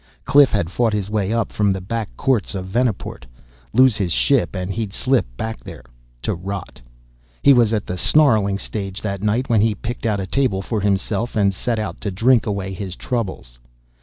[0.25, 3.27] Cliff had fought his way up from the back courts of Venaport.
[3.71, 5.83] Lose his ship and he'd slip back there
[6.23, 6.81] to rot.
[7.43, 10.81] He was at the snarling stage that night when he picked out a table for
[10.81, 13.59] himself and set out to drink away his troubles.